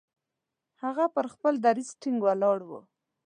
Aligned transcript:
هغه 0.83 1.05
پر 1.15 1.25
خپل 1.33 1.53
دریځ 1.65 1.89
ټینګ 2.01 2.19
ولاړ 2.23 2.59
وو. 2.67 2.79